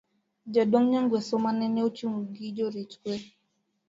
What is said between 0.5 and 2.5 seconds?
jaduong' Nyangweso manene ochung' gi